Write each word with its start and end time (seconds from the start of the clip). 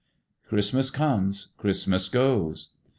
"Christmas 0.47 0.89
comes, 0.89 1.49
Christmas 1.59 2.09
goes." 2.09 2.71